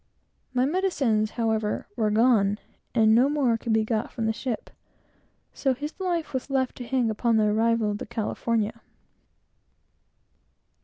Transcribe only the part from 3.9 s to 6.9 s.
from the ship, so that his life was left to